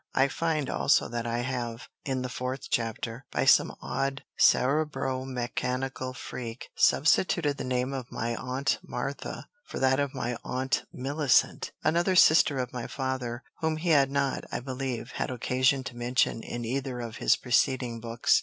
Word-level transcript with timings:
I 0.15 0.29
find 0.29 0.67
also 0.67 1.07
that 1.09 1.27
I 1.27 1.41
have, 1.43 1.87
in 2.05 2.23
the 2.23 2.27
fourth 2.27 2.71
chapter, 2.71 3.23
by 3.31 3.45
some 3.45 3.75
odd 3.83 4.23
cerebro 4.35 5.25
mechanical 5.25 6.15
freak, 6.15 6.69
substituted 6.75 7.57
the 7.57 7.63
name 7.63 7.93
of 7.93 8.11
my 8.11 8.35
Aunt 8.35 8.79
Martha 8.81 9.47
for 9.63 9.77
that 9.77 9.99
of 9.99 10.15
my 10.15 10.37
Aunt 10.43 10.85
Millicent, 10.91 11.71
another 11.83 12.15
sister 12.15 12.57
of 12.57 12.73
my 12.73 12.87
father, 12.87 13.43
whom 13.59 13.77
he 13.77 13.89
has 13.89 14.09
not, 14.09 14.43
I 14.51 14.59
believe, 14.59 15.11
had 15.17 15.29
occasion 15.29 15.83
to 15.83 15.95
mention 15.95 16.41
in 16.41 16.65
either 16.65 16.99
of 16.99 17.17
his 17.17 17.35
preceding 17.35 17.99
books. 17.99 18.39